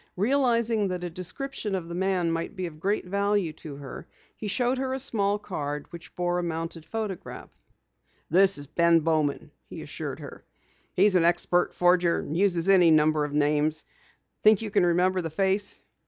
Realizing 0.17 0.87
that 0.87 1.03
a 1.03 1.11
description 1.11 1.75
of 1.75 1.87
the 1.87 1.93
man 1.93 2.31
might 2.31 2.55
be 2.55 2.65
of 2.65 2.79
great 2.79 3.05
value 3.05 3.53
to 3.53 3.75
her, 3.75 4.07
he 4.35 4.47
showed 4.47 4.79
her 4.79 4.93
a 4.93 4.99
small 4.99 5.37
card 5.37 5.85
which 5.91 6.15
bore 6.15 6.39
a 6.39 6.43
mounted 6.43 6.87
photograph. 6.87 7.51
"This 8.27 8.57
is 8.57 8.65
Ben 8.65 9.01
Bowman," 9.01 9.51
he 9.69 9.83
assured 9.83 10.19
her. 10.19 10.43
"He's 10.95 11.13
an 11.13 11.23
expert 11.23 11.71
forger, 11.71 12.17
and 12.17 12.35
uses 12.35 12.67
any 12.67 12.89
number 12.89 13.25
of 13.25 13.33
names. 13.33 13.85
Think 14.41 14.63
you 14.63 14.71
can 14.71 14.87
remember 14.87 15.21
the 15.21 15.29
face?" 15.29 15.83